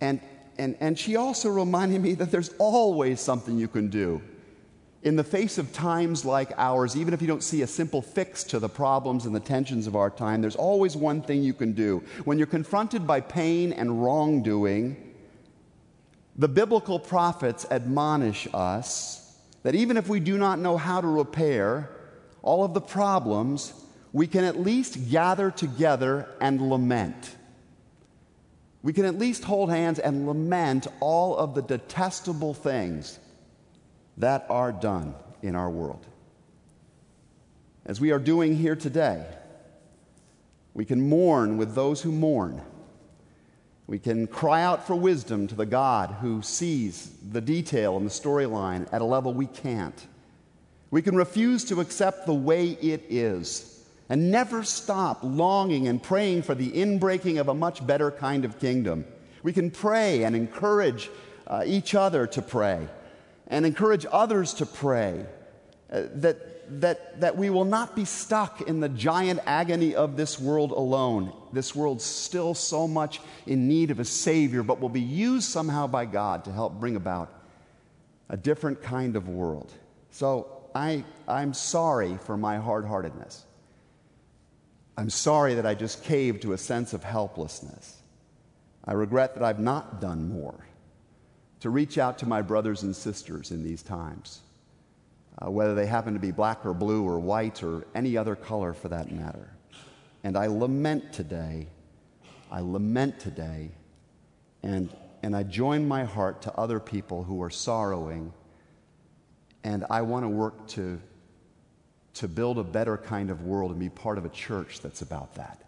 And, 0.00 0.20
and, 0.58 0.76
and 0.80 0.98
she 0.98 1.16
also 1.16 1.48
reminded 1.48 2.02
me 2.02 2.14
that 2.14 2.30
there's 2.30 2.50
always 2.58 3.20
something 3.20 3.58
you 3.58 3.68
can 3.68 3.88
do. 3.88 4.20
In 5.02 5.16
the 5.16 5.24
face 5.24 5.56
of 5.56 5.72
times 5.72 6.26
like 6.26 6.52
ours, 6.58 6.94
even 6.94 7.14
if 7.14 7.22
you 7.22 7.28
don't 7.28 7.42
see 7.42 7.62
a 7.62 7.66
simple 7.66 8.02
fix 8.02 8.44
to 8.44 8.58
the 8.58 8.68
problems 8.68 9.24
and 9.24 9.34
the 9.34 9.40
tensions 9.40 9.86
of 9.86 9.96
our 9.96 10.10
time, 10.10 10.42
there's 10.42 10.56
always 10.56 10.94
one 10.94 11.22
thing 11.22 11.42
you 11.42 11.54
can 11.54 11.72
do. 11.72 12.02
When 12.24 12.36
you're 12.36 12.46
confronted 12.46 13.06
by 13.06 13.22
pain 13.22 13.72
and 13.72 14.04
wrongdoing, 14.04 15.09
the 16.36 16.48
biblical 16.48 16.98
prophets 16.98 17.66
admonish 17.70 18.48
us 18.54 19.38
that 19.62 19.74
even 19.74 19.96
if 19.96 20.08
we 20.08 20.20
do 20.20 20.38
not 20.38 20.58
know 20.58 20.76
how 20.76 21.00
to 21.00 21.06
repair 21.06 21.90
all 22.42 22.64
of 22.64 22.72
the 22.72 22.80
problems, 22.80 23.74
we 24.12 24.26
can 24.26 24.44
at 24.44 24.58
least 24.58 25.10
gather 25.10 25.50
together 25.50 26.28
and 26.40 26.60
lament. 26.70 27.36
We 28.82 28.92
can 28.92 29.04
at 29.04 29.18
least 29.18 29.44
hold 29.44 29.70
hands 29.70 29.98
and 29.98 30.26
lament 30.26 30.86
all 31.00 31.36
of 31.36 31.54
the 31.54 31.62
detestable 31.62 32.54
things 32.54 33.18
that 34.16 34.46
are 34.48 34.72
done 34.72 35.14
in 35.42 35.54
our 35.54 35.68
world. 35.68 36.06
As 37.84 38.00
we 38.00 38.10
are 38.10 38.18
doing 38.18 38.56
here 38.56 38.76
today, 38.76 39.26
we 40.72 40.84
can 40.84 41.08
mourn 41.08 41.58
with 41.58 41.74
those 41.74 42.00
who 42.00 42.12
mourn. 42.12 42.62
We 43.90 43.98
can 43.98 44.28
cry 44.28 44.62
out 44.62 44.86
for 44.86 44.94
wisdom 44.94 45.48
to 45.48 45.56
the 45.56 45.66
God 45.66 46.14
who 46.20 46.42
sees 46.42 47.10
the 47.28 47.40
detail 47.40 47.96
and 47.96 48.06
the 48.06 48.10
storyline 48.10 48.86
at 48.92 49.02
a 49.02 49.04
level 49.04 49.34
we 49.34 49.46
can't. 49.46 50.06
We 50.92 51.02
can 51.02 51.16
refuse 51.16 51.64
to 51.64 51.80
accept 51.80 52.24
the 52.24 52.32
way 52.32 52.68
it 52.80 53.02
is 53.08 53.84
and 54.08 54.30
never 54.30 54.62
stop 54.62 55.24
longing 55.24 55.88
and 55.88 56.00
praying 56.00 56.42
for 56.42 56.54
the 56.54 56.70
inbreaking 56.70 57.40
of 57.40 57.48
a 57.48 57.54
much 57.54 57.84
better 57.84 58.12
kind 58.12 58.44
of 58.44 58.60
kingdom. 58.60 59.06
We 59.42 59.52
can 59.52 59.72
pray 59.72 60.22
and 60.22 60.36
encourage 60.36 61.10
uh, 61.48 61.64
each 61.66 61.96
other 61.96 62.28
to 62.28 62.42
pray 62.42 62.86
and 63.48 63.66
encourage 63.66 64.06
others 64.12 64.54
to 64.54 64.66
pray 64.66 65.26
uh, 65.90 66.02
that, 66.14 66.80
that, 66.80 67.20
that 67.22 67.36
we 67.36 67.50
will 67.50 67.64
not 67.64 67.96
be 67.96 68.04
stuck 68.04 68.60
in 68.60 68.78
the 68.78 68.88
giant 68.88 69.40
agony 69.46 69.96
of 69.96 70.16
this 70.16 70.38
world 70.38 70.70
alone. 70.70 71.32
This 71.52 71.74
world's 71.74 72.04
still 72.04 72.54
so 72.54 72.86
much 72.86 73.20
in 73.46 73.68
need 73.68 73.90
of 73.90 74.00
a 74.00 74.04
Savior, 74.04 74.62
but 74.62 74.80
will 74.80 74.88
be 74.88 75.00
used 75.00 75.48
somehow 75.48 75.86
by 75.86 76.04
God 76.04 76.44
to 76.44 76.52
help 76.52 76.80
bring 76.80 76.96
about 76.96 77.32
a 78.28 78.36
different 78.36 78.82
kind 78.82 79.16
of 79.16 79.28
world. 79.28 79.72
So 80.10 80.46
I, 80.74 81.04
I'm 81.26 81.52
sorry 81.52 82.16
for 82.24 82.36
my 82.36 82.58
hard 82.58 82.84
heartedness. 82.84 83.44
I'm 84.96 85.10
sorry 85.10 85.54
that 85.54 85.66
I 85.66 85.74
just 85.74 86.04
caved 86.04 86.42
to 86.42 86.52
a 86.52 86.58
sense 86.58 86.92
of 86.92 87.02
helplessness. 87.02 87.96
I 88.84 88.92
regret 88.92 89.34
that 89.34 89.42
I've 89.42 89.58
not 89.58 90.00
done 90.00 90.28
more 90.28 90.66
to 91.60 91.70
reach 91.70 91.98
out 91.98 92.18
to 92.18 92.26
my 92.26 92.42
brothers 92.42 92.82
and 92.82 92.94
sisters 92.94 93.50
in 93.50 93.62
these 93.62 93.82
times, 93.82 94.40
uh, 95.40 95.50
whether 95.50 95.74
they 95.74 95.86
happen 95.86 96.14
to 96.14 96.20
be 96.20 96.30
black 96.30 96.64
or 96.64 96.74
blue 96.74 97.04
or 97.04 97.18
white 97.18 97.62
or 97.62 97.86
any 97.94 98.16
other 98.16 98.34
color 98.34 98.72
for 98.72 98.88
that 98.88 99.10
matter. 99.10 99.50
And 100.22 100.36
I 100.36 100.46
lament 100.46 101.12
today, 101.12 101.66
I 102.50 102.60
lament 102.60 103.18
today, 103.20 103.70
and, 104.62 104.94
and 105.22 105.34
I 105.34 105.42
join 105.42 105.88
my 105.88 106.04
heart 106.04 106.42
to 106.42 106.52
other 106.54 106.78
people 106.78 107.24
who 107.24 107.42
are 107.42 107.50
sorrowing, 107.50 108.32
and 109.64 109.84
I 109.90 110.02
want 110.02 110.24
to 110.24 110.28
work 110.28 110.66
to 110.68 111.00
to 112.14 112.28
build 112.28 112.58
a 112.58 112.64
better 112.64 112.96
kind 112.96 113.30
of 113.30 113.42
world 113.42 113.70
and 113.70 113.80
be 113.80 113.88
part 113.88 114.18
of 114.18 114.24
a 114.24 114.28
church 114.28 114.80
that's 114.80 115.02
about 115.02 115.34
that. 115.36 115.62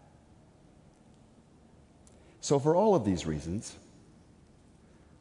So, 2.41 2.59
for 2.59 2.75
all 2.75 2.95
of 2.95 3.05
these 3.05 3.25
reasons, 3.25 3.77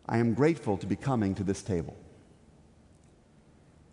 I 0.08 0.18
am 0.18 0.34
grateful 0.34 0.78
to 0.78 0.86
be 0.88 0.96
coming 0.96 1.36
to 1.36 1.44
this 1.44 1.62
table. 1.62 1.96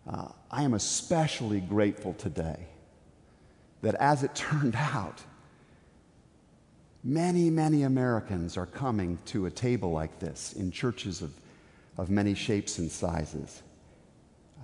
Uh, 0.09 0.29
I 0.49 0.63
am 0.63 0.73
especially 0.73 1.59
grateful 1.59 2.13
today 2.13 2.67
that 3.83 3.95
as 3.95 4.23
it 4.23 4.33
turned 4.35 4.75
out, 4.75 5.21
many, 7.03 7.49
many 7.49 7.83
Americans 7.83 8.57
are 8.57 8.65
coming 8.65 9.17
to 9.25 9.45
a 9.45 9.51
table 9.51 9.91
like 9.91 10.19
this 10.19 10.53
in 10.53 10.71
churches 10.71 11.21
of, 11.21 11.31
of 11.97 12.09
many 12.09 12.33
shapes 12.33 12.77
and 12.79 12.91
sizes. 12.91 13.61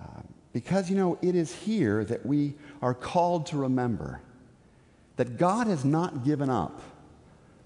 Um, 0.00 0.28
because, 0.52 0.90
you 0.90 0.96
know, 0.96 1.18
it 1.22 1.34
is 1.34 1.54
here 1.54 2.04
that 2.04 2.24
we 2.24 2.54
are 2.82 2.94
called 2.94 3.46
to 3.46 3.56
remember 3.56 4.20
that 5.16 5.38
God 5.38 5.66
has 5.66 5.84
not 5.84 6.24
given 6.24 6.50
up. 6.50 6.80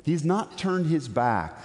He's 0.02 0.24
not 0.24 0.56
turned 0.56 0.86
his 0.86 1.08
back 1.08 1.56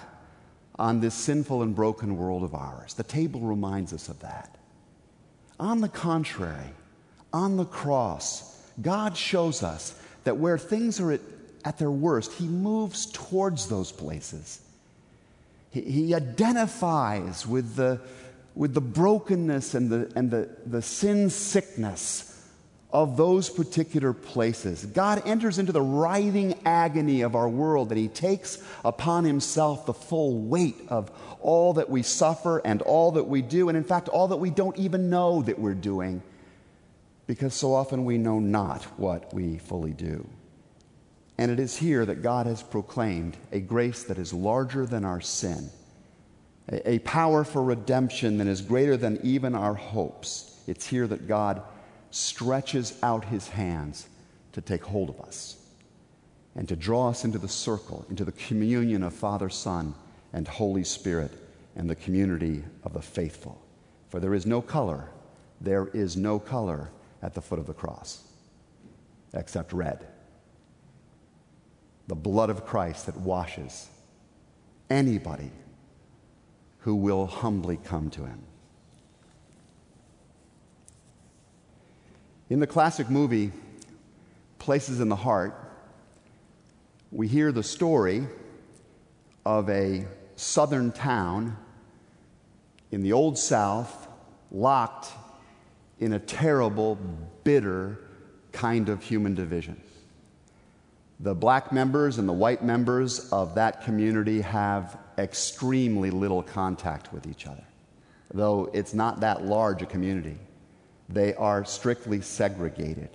on 0.77 0.99
this 0.99 1.13
sinful 1.13 1.61
and 1.61 1.73
broken 1.73 2.17
world 2.17 2.43
of 2.43 2.53
ours. 2.53 2.95
The 2.95 3.03
table 3.03 3.41
reminds 3.41 3.93
us 3.93 4.09
of 4.09 4.19
that. 4.19 4.57
On 5.59 5.79
the 5.79 5.87
contrary, 5.87 6.73
on 7.31 7.55
the 7.55 7.65
cross, 7.65 8.61
God 8.81 9.15
shows 9.15 9.63
us 9.63 9.97
that 10.25 10.37
where 10.37 10.57
things 10.57 10.99
are 10.99 11.13
at, 11.13 11.21
at 11.65 11.79
their 11.79 11.91
worst, 11.91 12.31
He 12.33 12.47
moves 12.47 13.07
towards 13.07 13.67
those 13.67 13.91
places. 13.91 14.61
He, 15.71 15.81
he 15.81 16.15
identifies 16.15 17.45
with 17.45 17.75
the, 17.75 17.99
with 18.53 18.73
the 18.73 18.81
brokenness 18.81 19.73
and 19.73 19.89
the, 19.89 20.11
and 20.15 20.31
the, 20.31 20.49
the 20.65 20.81
sin 20.81 21.29
sickness 21.29 22.31
of 22.93 23.17
those 23.17 23.49
particular 23.49 24.13
places. 24.13 24.85
God 24.85 25.21
enters 25.25 25.59
into 25.59 25.73
the 25.73 25.81
writhing 25.81 26.57
agony 26.65 27.23
of 27.23 27.35
our 27.35 27.49
world 27.49 27.89
and 27.89 27.99
He 27.99 28.07
takes 28.07 28.63
upon 28.85 29.25
Himself 29.25 29.85
the 29.85 29.93
full 29.93 30.39
weight 30.39 30.77
of 30.87 31.11
all 31.41 31.73
that 31.73 31.89
we 31.89 32.03
suffer 32.03 32.59
and 32.63 32.81
all 32.83 33.11
that 33.13 33.25
we 33.25 33.41
do, 33.41 33.67
and 33.69 33.77
in 33.77 33.83
fact, 33.83 34.07
all 34.07 34.29
that 34.29 34.37
we 34.37 34.49
don't 34.49 34.77
even 34.77 35.09
know 35.09 35.41
that 35.41 35.59
we're 35.59 35.73
doing, 35.73 36.23
because 37.27 37.53
so 37.53 37.73
often 37.73 38.05
we 38.05 38.17
know 38.17 38.39
not 38.39 38.83
what 38.97 39.33
we 39.33 39.57
fully 39.57 39.91
do. 39.91 40.25
And 41.37 41.51
it 41.51 41.59
is 41.59 41.77
here 41.77 42.05
that 42.05 42.21
God 42.21 42.45
has 42.45 42.63
proclaimed 42.63 43.35
a 43.51 43.59
grace 43.59 44.03
that 44.03 44.17
is 44.17 44.33
larger 44.33 44.85
than 44.85 45.03
our 45.03 45.21
sin 45.21 45.69
a, 46.69 46.99
power 46.99 47.43
for 47.43 47.63
redemption 47.63 48.37
that 48.39 48.47
is 48.47 48.61
greater 48.61 48.97
than 48.97 49.19
even 49.23 49.53
our 49.53 49.75
hopes. 49.75 50.59
It's 50.67 50.87
here 50.87 51.07
that 51.07 51.27
God 51.27 51.61
stretches 52.11 52.97
out 53.03 53.25
his 53.25 53.47
hands 53.47 54.07
to 54.53 54.61
take 54.61 54.83
hold 54.83 55.09
of 55.09 55.21
us 55.21 55.57
and 56.55 56.67
to 56.69 56.75
draw 56.75 57.09
us 57.09 57.25
into 57.25 57.37
the 57.37 57.47
circle, 57.47 58.05
into 58.09 58.25
the 58.25 58.31
communion 58.31 59.03
of 59.03 59.13
Father, 59.13 59.49
Son, 59.49 59.93
and 60.33 60.47
Holy 60.47 60.83
Spirit, 60.83 61.31
and 61.75 61.89
the 61.89 61.95
community 61.95 62.63
of 62.83 62.93
the 62.93 63.01
faithful. 63.01 63.61
For 64.09 64.19
there 64.19 64.33
is 64.33 64.45
no 64.45 64.61
color, 64.61 65.09
there 65.59 65.87
is 65.87 66.15
no 66.15 66.39
color 66.39 66.89
at 67.21 67.33
the 67.33 67.41
foot 67.41 67.59
of 67.59 67.67
the 67.67 67.73
cross 67.73 68.23
except 69.33 69.73
red. 69.73 70.07
The 72.07 72.15
blood 72.15 72.49
of 72.49 72.65
Christ 72.65 73.07
that 73.07 73.17
washes 73.17 73.89
anybody 74.89 75.51
who 76.79 76.95
will 76.95 77.25
humbly 77.25 77.77
come 77.77 78.09
to 78.11 78.25
him. 78.25 78.43
In 82.49 82.59
the 82.59 82.67
classic 82.67 83.09
movie, 83.09 83.51
Places 84.59 84.99
in 84.99 85.09
the 85.09 85.15
Heart, 85.15 85.53
we 87.11 87.27
hear 87.27 87.51
the 87.51 87.63
story 87.63 88.27
of 89.45 89.69
a 89.69 90.05
southern 90.35 90.91
town 90.91 91.57
in 92.91 93.01
the 93.01 93.13
Old 93.13 93.37
South 93.37 94.07
locked 94.51 95.07
in 95.99 96.13
a 96.13 96.19
terrible, 96.19 96.97
bitter 97.43 97.99
kind 98.51 98.89
of 98.89 99.03
human 99.03 99.33
division. 99.33 99.81
The 101.19 101.33
black 101.33 101.71
members 101.71 102.17
and 102.17 102.27
the 102.27 102.33
white 102.33 102.63
members 102.63 103.31
of 103.31 103.55
that 103.55 103.83
community 103.83 104.41
have 104.41 104.97
extremely 105.17 106.11
little 106.11 106.43
contact 106.43 107.13
with 107.13 107.25
each 107.27 107.47
other. 107.47 107.63
Though 108.33 108.69
it's 108.73 108.93
not 108.93 109.21
that 109.21 109.45
large 109.45 109.81
a 109.81 109.85
community, 109.85 110.37
they 111.07 111.33
are 111.35 111.63
strictly 111.63 112.21
segregated. 112.21 113.09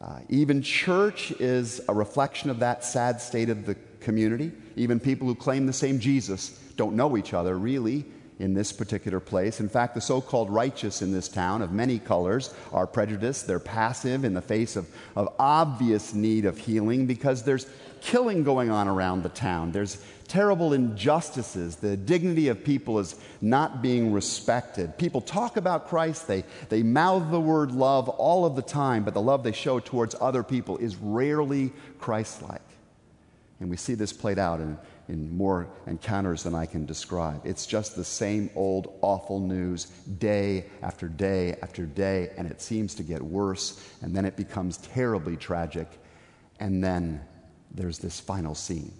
Uh, 0.00 0.18
even 0.28 0.60
church 0.60 1.30
is 1.32 1.80
a 1.88 1.94
reflection 1.94 2.50
of 2.50 2.58
that 2.58 2.84
sad 2.84 3.20
state 3.20 3.48
of 3.48 3.64
the 3.64 3.76
community. 4.00 4.52
Even 4.76 5.00
people 5.00 5.26
who 5.26 5.34
claim 5.34 5.64
the 5.64 5.72
same 5.72 5.98
Jesus 5.98 6.50
don't 6.76 6.94
know 6.94 7.16
each 7.16 7.32
other 7.32 7.58
really 7.58 8.04
in 8.38 8.52
this 8.52 8.72
particular 8.72 9.18
place. 9.18 9.60
In 9.60 9.68
fact, 9.68 9.94
the 9.94 10.00
so 10.00 10.20
called 10.20 10.50
righteous 10.50 11.00
in 11.00 11.12
this 11.12 11.28
town 11.28 11.62
of 11.62 11.72
many 11.72 11.98
colors 11.98 12.52
are 12.72 12.86
prejudiced. 12.86 13.46
They're 13.46 13.58
passive 13.58 14.24
in 14.24 14.34
the 14.34 14.42
face 14.42 14.76
of, 14.76 14.88
of 15.14 15.34
obvious 15.38 16.12
need 16.12 16.44
of 16.44 16.58
healing 16.58 17.06
because 17.06 17.44
there's 17.44 17.66
killing 18.02 18.44
going 18.44 18.70
on 18.70 18.88
around 18.88 19.22
the 19.22 19.30
town. 19.30 19.72
There's 19.72 20.02
terrible 20.28 20.74
injustices. 20.74 21.76
The 21.76 21.96
dignity 21.96 22.48
of 22.48 22.62
people 22.62 22.98
is 22.98 23.16
not 23.40 23.80
being 23.80 24.12
respected. 24.12 24.98
People 24.98 25.20
talk 25.22 25.56
about 25.56 25.88
Christ, 25.88 26.28
they, 26.28 26.44
they 26.68 26.82
mouth 26.82 27.30
the 27.30 27.40
word 27.40 27.72
love 27.72 28.08
all 28.08 28.44
of 28.44 28.54
the 28.54 28.62
time, 28.62 29.04
but 29.04 29.14
the 29.14 29.20
love 29.20 29.44
they 29.44 29.52
show 29.52 29.80
towards 29.80 30.14
other 30.20 30.42
people 30.42 30.76
is 30.78 30.96
rarely 30.96 31.72
Christ 31.98 32.42
like. 32.42 32.60
And 33.60 33.70
we 33.70 33.76
see 33.76 33.94
this 33.94 34.12
played 34.12 34.38
out 34.38 34.60
in, 34.60 34.76
in 35.08 35.36
more 35.36 35.68
encounters 35.86 36.42
than 36.42 36.54
I 36.54 36.66
can 36.66 36.84
describe. 36.86 37.40
It's 37.44 37.66
just 37.66 37.96
the 37.96 38.04
same 38.04 38.50
old 38.54 38.98
awful 39.02 39.40
news 39.40 39.86
day 40.18 40.66
after 40.82 41.08
day 41.08 41.56
after 41.62 41.86
day, 41.86 42.32
and 42.36 42.50
it 42.50 42.60
seems 42.60 42.94
to 42.96 43.02
get 43.02 43.22
worse, 43.22 43.82
and 44.02 44.14
then 44.14 44.24
it 44.24 44.36
becomes 44.36 44.78
terribly 44.78 45.36
tragic, 45.36 45.88
and 46.58 46.82
then 46.82 47.20
there's 47.70 47.98
this 47.98 48.18
final 48.18 48.54
scene. 48.54 48.92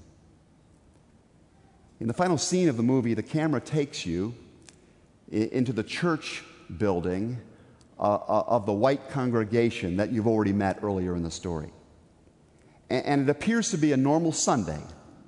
In 1.99 2.07
the 2.07 2.15
final 2.15 2.39
scene 2.39 2.69
of 2.69 2.77
the 2.77 2.83
movie, 2.83 3.15
the 3.15 3.23
camera 3.23 3.61
takes 3.61 4.05
you 4.05 4.35
into 5.31 5.73
the 5.73 5.83
church 5.83 6.45
building 6.79 7.41
uh, 7.99 8.03
uh, 8.03 8.45
of 8.47 8.67
the 8.67 8.73
white 8.73 9.09
congregation 9.09 9.97
that 9.97 10.13
you've 10.13 10.27
already 10.27 10.53
met 10.53 10.79
earlier 10.83 11.17
in 11.17 11.23
the 11.23 11.31
story. 11.31 11.71
And 12.91 13.23
it 13.23 13.31
appears 13.31 13.71
to 13.71 13.79
be 13.79 13.93
a 13.93 13.97
normal 13.97 14.31
Sunday, 14.31 14.79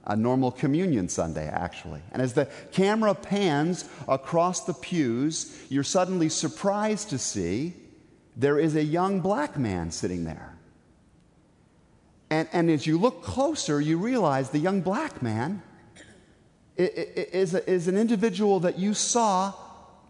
a 0.08 0.16
normal 0.16 0.50
communion 0.50 1.08
Sunday, 1.08 1.46
actually. 1.46 2.00
And 2.12 2.22
as 2.22 2.32
the 2.32 2.46
camera 2.72 3.14
pans 3.14 3.88
across 4.08 4.64
the 4.64 4.72
pews, 4.72 5.66
you're 5.68 5.84
suddenly 5.84 6.30
surprised 6.30 7.10
to 7.10 7.18
see 7.18 7.74
there 8.36 8.58
is 8.58 8.74
a 8.74 8.82
young 8.82 9.20
black 9.20 9.58
man 9.58 9.90
sitting 9.90 10.24
there. 10.24 10.56
And, 12.30 12.48
and 12.52 12.70
as 12.70 12.86
you 12.86 12.98
look 12.98 13.22
closer, 13.22 13.80
you 13.80 13.98
realize 13.98 14.50
the 14.50 14.58
young 14.58 14.80
black 14.80 15.22
man 15.22 15.62
is, 16.76 17.54
is 17.54 17.88
an 17.88 17.96
individual 17.96 18.60
that 18.60 18.78
you 18.78 18.94
saw 18.94 19.52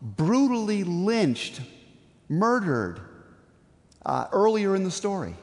brutally 0.01 0.85
lynched, 0.85 1.61
murdered 2.29 3.01
uh, 4.07 4.27
earlier 4.33 4.77
in 4.77 4.85
the 4.85 4.91
story. 4.91 5.35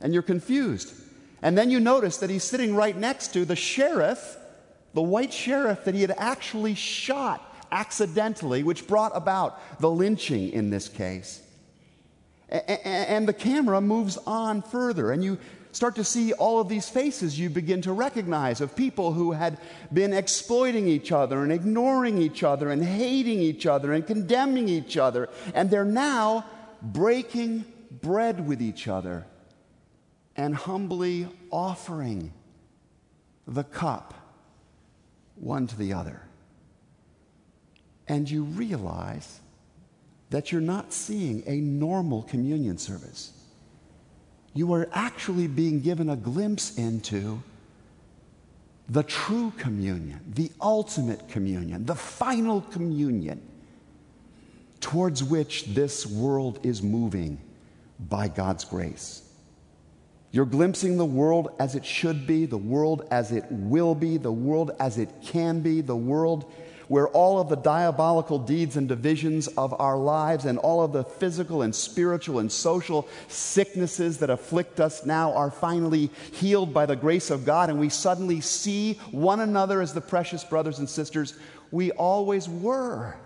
And 0.00 0.12
you're 0.12 0.22
confused. 0.22 0.94
And 1.42 1.58
then 1.58 1.70
you 1.70 1.80
notice 1.80 2.18
that 2.18 2.30
he's 2.30 2.44
sitting 2.44 2.74
right 2.74 2.96
next 2.96 3.32
to 3.34 3.44
the 3.44 3.56
sheriff, 3.56 4.36
the 4.94 5.02
white 5.02 5.32
sheriff 5.32 5.84
that 5.84 5.94
he 5.94 6.02
had 6.02 6.14
actually 6.16 6.74
shot 6.74 7.44
accidentally, 7.72 8.62
which 8.62 8.86
brought 8.86 9.12
about 9.14 9.80
the 9.80 9.90
lynching 9.90 10.50
in 10.50 10.70
this 10.70 10.88
case. 10.88 11.42
And 12.48 13.26
the 13.26 13.32
camera 13.32 13.80
moves 13.80 14.18
on 14.18 14.62
further, 14.62 15.10
and 15.10 15.24
you 15.24 15.38
start 15.72 15.94
to 15.96 16.04
see 16.04 16.34
all 16.34 16.60
of 16.60 16.68
these 16.68 16.88
faces 16.90 17.38
you 17.38 17.48
begin 17.48 17.80
to 17.80 17.92
recognize 17.92 18.60
of 18.60 18.76
people 18.76 19.14
who 19.14 19.32
had 19.32 19.56
been 19.90 20.12
exploiting 20.12 20.86
each 20.86 21.10
other 21.10 21.42
and 21.42 21.50
ignoring 21.50 22.18
each 22.18 22.42
other 22.42 22.70
and 22.70 22.84
hating 22.84 23.40
each 23.40 23.64
other 23.64 23.94
and 23.94 24.06
condemning 24.06 24.68
each 24.68 24.98
other. 24.98 25.30
And 25.54 25.70
they're 25.70 25.84
now 25.86 26.44
breaking 26.82 27.64
bread 27.90 28.46
with 28.46 28.60
each 28.60 28.86
other 28.86 29.24
and 30.36 30.54
humbly 30.54 31.28
offering 31.50 32.32
the 33.46 33.64
cup 33.64 34.14
one 35.36 35.66
to 35.66 35.76
the 35.76 35.92
other. 35.92 36.22
And 38.08 38.30
you 38.30 38.44
realize 38.44 39.40
that 40.30 40.52
you're 40.52 40.60
not 40.60 40.92
seeing 40.92 41.42
a 41.46 41.56
normal 41.56 42.22
communion 42.22 42.78
service 42.78 43.32
you 44.54 44.72
are 44.74 44.88
actually 44.92 45.46
being 45.46 45.80
given 45.80 46.10
a 46.10 46.16
glimpse 46.16 46.76
into 46.76 47.42
the 48.88 49.02
true 49.02 49.52
communion, 49.56 50.20
the 50.34 50.50
ultimate 50.60 51.28
communion, 51.28 51.86
the 51.86 51.94
final 51.94 52.60
communion 52.60 53.40
towards 54.80 55.24
which 55.24 55.66
this 55.66 56.04
world 56.04 56.58
is 56.62 56.82
moving 56.82 57.40
by 58.10 58.28
God's 58.28 58.64
grace. 58.64 59.22
You're 60.32 60.46
glimpsing 60.46 60.96
the 60.96 61.04
world 61.04 61.54
as 61.58 61.74
it 61.74 61.84
should 61.84 62.26
be, 62.26 62.46
the 62.46 62.56
world 62.56 63.06
as 63.10 63.32
it 63.32 63.44
will 63.50 63.94
be, 63.94 64.16
the 64.16 64.32
world 64.32 64.70
as 64.80 64.96
it 64.96 65.10
can 65.22 65.60
be, 65.60 65.82
the 65.82 65.94
world 65.94 66.50
where 66.88 67.08
all 67.08 67.40
of 67.40 67.48
the 67.48 67.56
diabolical 67.56 68.38
deeds 68.38 68.76
and 68.76 68.88
divisions 68.88 69.46
of 69.48 69.78
our 69.80 69.96
lives 69.96 70.44
and 70.44 70.58
all 70.58 70.82
of 70.82 70.92
the 70.92 71.04
physical 71.04 71.62
and 71.62 71.74
spiritual 71.74 72.38
and 72.38 72.50
social 72.50 73.08
sicknesses 73.28 74.18
that 74.18 74.30
afflict 74.30 74.80
us 74.80 75.06
now 75.06 75.32
are 75.32 75.50
finally 75.50 76.10
healed 76.32 76.74
by 76.74 76.84
the 76.84 76.96
grace 76.96 77.30
of 77.30 77.44
God, 77.46 77.70
and 77.70 77.78
we 77.78 77.88
suddenly 77.88 78.40
see 78.40 78.94
one 79.10 79.40
another 79.40 79.80
as 79.80 79.94
the 79.94 80.00
precious 80.00 80.44
brothers 80.44 80.78
and 80.78 80.88
sisters 80.88 81.34
we 81.70 81.90
always 81.92 82.48
were, 82.48 83.16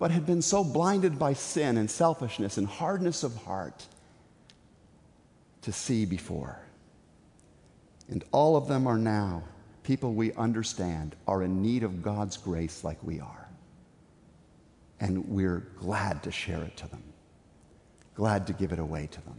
but 0.00 0.10
had 0.10 0.26
been 0.26 0.42
so 0.42 0.64
blinded 0.64 1.18
by 1.18 1.32
sin 1.34 1.76
and 1.76 1.88
selfishness 1.88 2.56
and 2.56 2.66
hardness 2.66 3.22
of 3.22 3.36
heart 3.36 3.86
to 5.62 5.72
see 5.72 6.04
before. 6.04 6.58
And 8.08 8.24
all 8.32 8.56
of 8.56 8.68
them 8.68 8.86
are 8.86 8.98
now 8.98 9.42
people 9.82 10.12
we 10.12 10.32
understand 10.34 11.16
are 11.26 11.42
in 11.42 11.62
need 11.62 11.82
of 11.82 12.02
God's 12.02 12.36
grace 12.36 12.84
like 12.84 13.02
we 13.02 13.20
are. 13.20 13.48
And 15.00 15.28
we're 15.28 15.66
glad 15.76 16.22
to 16.24 16.30
share 16.30 16.62
it 16.62 16.76
to 16.78 16.88
them, 16.88 17.02
glad 18.14 18.46
to 18.46 18.52
give 18.52 18.72
it 18.72 18.78
away 18.78 19.08
to 19.10 19.20
them. 19.22 19.38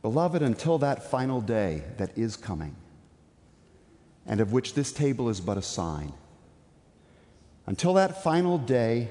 Beloved, 0.00 0.42
until 0.42 0.78
that 0.78 1.10
final 1.10 1.40
day 1.40 1.82
that 1.98 2.16
is 2.16 2.36
coming, 2.36 2.76
and 4.26 4.40
of 4.40 4.52
which 4.52 4.74
this 4.74 4.92
table 4.92 5.28
is 5.28 5.40
but 5.40 5.58
a 5.58 5.62
sign, 5.62 6.12
until 7.66 7.94
that 7.94 8.22
final 8.22 8.56
day, 8.56 9.08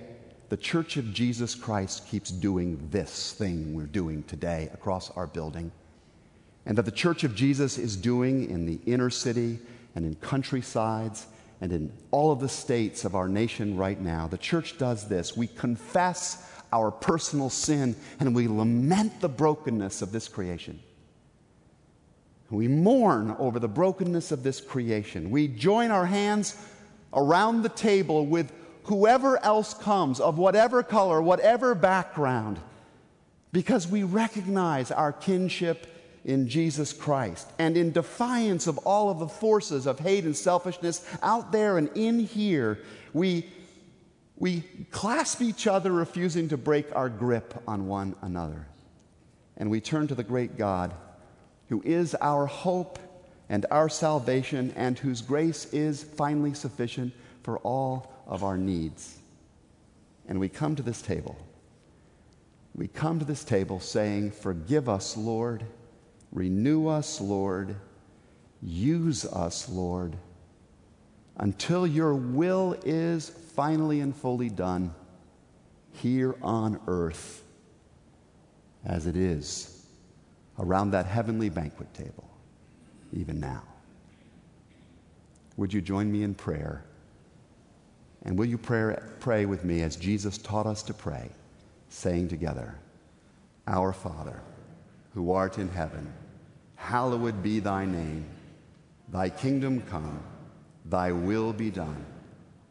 the 0.50 0.58
Church 0.58 0.98
of 0.98 1.14
Jesus 1.14 1.56
Christ 1.56 2.08
keeps 2.08 2.32
doing 2.32 2.88
this 2.92 3.34
thing 3.34 3.74
we're 3.74 3.86
doing 3.86 4.24
today 4.24 4.70
across 4.74 5.12
our 5.12 5.28
building 5.28 5.72
and 6.66 6.78
that 6.78 6.86
the 6.86 6.92
Church 6.92 7.24
of 7.24 7.36
Jesus 7.36 7.78
is 7.78 7.96
doing 7.96 8.50
in 8.50 8.66
the 8.66 8.80
inner 8.86 9.10
city 9.10 9.60
and 9.96 10.06
in 10.06 10.16
countrysides 10.16 11.28
and 11.62 11.72
in 11.72 11.92
all 12.12 12.32
of 12.32 12.40
the 12.40 12.50
states 12.50 13.04
of 13.04 13.16
our 13.16 13.28
nation 13.28 13.76
right 13.78 14.00
now. 14.00 14.28
The 14.28 14.38
church 14.38 14.78
does 14.78 15.08
this. 15.08 15.36
We 15.36 15.48
confess 15.48 16.52
our 16.72 16.92
personal 16.92 17.50
sin 17.50 17.96
and 18.20 18.36
we 18.36 18.48
lament 18.48 19.22
the 19.22 19.30
brokenness 19.30 20.02
of 20.02 20.12
this 20.12 20.28
creation. 20.28 20.80
We 22.50 22.68
mourn 22.68 23.36
over 23.40 23.60
the 23.60 23.68
brokenness 23.68 24.32
of 24.32 24.44
this 24.44 24.62
creation. 24.62 25.32
We 25.32 25.48
join 25.48 25.92
our 25.92 26.06
hands 26.06 26.56
around 27.14 27.64
the 27.64 27.70
table 27.70 28.26
with 28.26 28.52
whoever 28.88 29.44
else 29.44 29.74
comes, 29.74 30.20
of 30.20 30.38
whatever 30.38 30.84
color, 30.84 31.22
whatever 31.22 31.76
background, 31.76 32.60
because 33.52 33.88
we 33.88 34.04
recognize 34.04 34.92
our 34.92 35.14
kinship 35.14 35.88
in 36.26 36.50
Jesus 36.50 36.92
Christ. 36.92 37.48
And 37.58 37.78
in 37.78 37.92
defiance 37.92 38.68
of 38.68 38.78
all 38.80 39.10
of 39.10 39.20
the 39.20 39.28
forces 39.28 39.86
of 39.88 40.00
hate 40.00 40.26
and 40.26 40.36
selfishness 40.36 41.08
out 41.24 41.52
there 41.52 41.78
and 41.78 41.90
in 41.96 42.20
here, 42.20 42.80
we, 43.14 43.46
we 44.38 44.62
clasp 44.92 45.42
each 45.42 45.68
other, 45.68 45.92
refusing 45.92 46.50
to 46.50 46.58
break 46.58 46.94
our 46.96 47.10
grip 47.10 47.64
on 47.68 47.88
one 47.88 48.16
another. 48.22 48.68
And 49.56 49.72
we 49.72 49.80
turn 49.82 50.08
to 50.08 50.16
the 50.16 50.24
great 50.24 50.58
God 50.58 50.94
who 51.70 51.82
is 51.84 52.16
our 52.16 52.46
hope 52.46 53.00
and 53.50 53.66
our 53.72 53.88
salvation, 53.88 54.74
and 54.76 55.00
whose 55.00 55.22
grace 55.22 55.66
is 55.74 56.04
finally 56.04 56.54
sufficient 56.54 57.14
for 57.44 57.60
all 57.60 58.14
of 58.28 58.44
our 58.44 58.58
needs. 58.58 59.18
And 60.28 60.40
we 60.40 60.50
come 60.50 60.76
to 60.76 60.84
this 60.84 61.02
table. 61.02 61.36
We 62.76 62.88
come 62.88 63.18
to 63.18 63.26
this 63.26 63.44
table 63.44 63.80
saying, 63.80 64.32
Forgive 64.32 64.88
us, 64.88 65.18
Lord 65.18 65.66
Renew 66.32 66.88
us, 66.88 67.22
Lord. 67.22 67.76
Use 68.62 69.26
us, 69.26 69.70
Lord, 69.70 70.16
until 71.38 71.86
your 71.86 72.14
will 72.16 72.76
is 72.86 73.30
finally 73.56 74.02
and 74.02 74.16
fully 74.16 74.50
done 74.50 74.94
here 75.94 76.36
on 76.42 76.80
earth 76.88 77.44
as 78.86 79.08
it 79.08 79.16
is 79.16 79.86
around 80.60 80.92
that 80.92 81.06
heavenly 81.06 81.50
banquet 81.50 81.94
table, 81.94 82.30
even 83.14 83.40
now. 83.40 83.64
Would 85.56 85.74
you 85.74 85.82
join 85.82 86.12
me 86.12 86.24
in 86.24 86.34
prayer? 86.34 86.84
And 88.28 88.38
will 88.38 88.46
you 88.46 88.58
pray, 88.58 88.98
pray 89.22 89.46
with 89.46 89.64
me 89.64 89.82
as 89.82 89.96
Jesus 89.96 90.38
taught 90.38 90.68
us 90.68 90.84
to 90.84 90.94
pray, 90.94 91.30
saying 91.88 92.28
together, 92.28 92.76
Our 93.66 93.94
Father, 93.94 94.42
who 95.14 95.32
art 95.32 95.58
in 95.58 95.70
heaven, 95.70 96.14
hallowed 96.76 97.42
be 97.42 97.62
thy 97.62 97.86
name. 97.86 98.26
Thy 99.08 99.30
kingdom 99.30 99.82
come, 99.82 100.22
thy 100.84 101.14
will 101.14 101.54
be 101.54 101.72
done, 101.72 102.06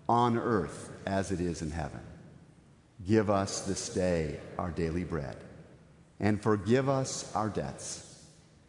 on 0.06 0.36
earth 0.36 0.92
as 1.06 1.32
it 1.32 1.40
is 1.40 1.62
in 1.62 1.70
heaven. 1.70 2.00
Give 3.06 3.30
us 3.30 3.62
this 3.62 3.88
day 3.88 4.38
our 4.58 4.70
daily 4.70 5.04
bread, 5.04 5.38
and 6.20 6.42
forgive 6.42 6.90
us 6.90 7.34
our 7.34 7.48
debts, 7.48 8.22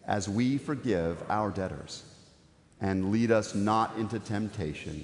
as 0.05 0.29
we 0.29 0.57
forgive 0.57 1.21
our 1.29 1.51
debtors. 1.51 2.03
And 2.79 3.11
lead 3.11 3.31
us 3.31 3.55
not 3.55 3.97
into 3.97 4.19
temptation, 4.19 5.03